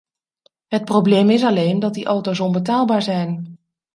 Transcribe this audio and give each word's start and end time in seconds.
Het 0.67 0.85
probleem 0.85 1.29
is 1.29 1.43
alleen 1.43 1.79
dat 1.79 1.93
die 1.93 2.05
auto's 2.05 2.39
onbetaalbaar 2.39 3.01
zijn. 3.01 3.57